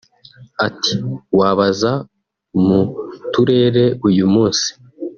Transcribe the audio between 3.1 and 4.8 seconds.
Turere uyu munsi